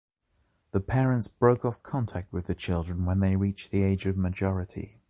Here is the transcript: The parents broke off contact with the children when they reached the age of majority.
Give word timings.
The 0.71 0.79
parents 0.79 1.27
broke 1.27 1.63
off 1.63 1.83
contact 1.83 2.33
with 2.33 2.47
the 2.47 2.55
children 2.55 3.05
when 3.05 3.19
they 3.19 3.35
reached 3.35 3.69
the 3.69 3.83
age 3.83 4.07
of 4.07 4.17
majority. 4.17 4.97